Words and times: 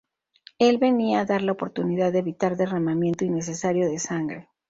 Él 0.57 0.79
venía 0.79 1.19
a 1.19 1.25
dar 1.25 1.43
la 1.43 1.51
oportunidad 1.51 2.11
de 2.11 2.17
evitar 2.17 2.57
derramamiento 2.57 3.23
innecesario 3.23 3.87
de 3.87 3.99
sangre. 3.99 4.49